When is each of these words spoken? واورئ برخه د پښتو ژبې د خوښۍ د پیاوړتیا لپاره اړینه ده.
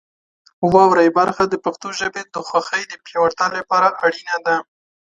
واورئ 0.73 1.09
برخه 1.19 1.43
د 1.47 1.55
پښتو 1.65 1.87
ژبې 1.99 2.21
د 2.33 2.35
خوښۍ 2.47 2.83
د 2.87 2.93
پیاوړتیا 3.05 3.47
لپاره 3.57 3.87
اړینه 4.05 4.37
ده. 4.45 4.55